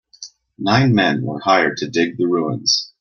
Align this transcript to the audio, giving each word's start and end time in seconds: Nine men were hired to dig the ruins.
Nine 0.57 0.95
men 0.95 1.21
were 1.21 1.39
hired 1.41 1.77
to 1.77 1.87
dig 1.87 2.17
the 2.17 2.25
ruins. 2.25 2.91